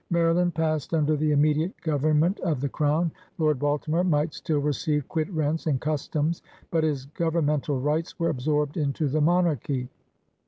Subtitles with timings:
[0.09, 3.11] Maryland passed under the inunediate govern ment of the Crown.
[3.37, 8.29] Lord Baltimore might still receive quit rents and customs, but his govern mental rights were
[8.29, 9.89] absorbed into the monarchy.